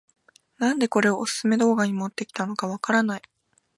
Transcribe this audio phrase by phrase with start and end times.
[0.57, 3.21] なんでこれをオススメ動画に持ってきたのかわからない